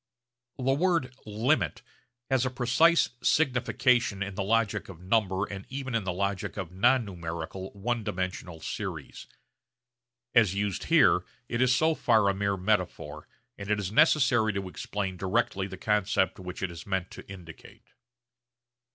[0.57, 1.83] The word 'limit'
[2.31, 6.71] has a precise signification in the logic of number and even in the logic of
[6.71, 9.27] non numerical one dimensional series.
[10.33, 13.27] As used here it is so far a mere metaphor,
[13.59, 17.89] and it is necessary to explain directly the concept which it is meant to indicate.